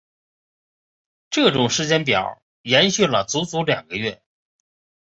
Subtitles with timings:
[1.29, 4.19] 这种时间表延续了足足两个月。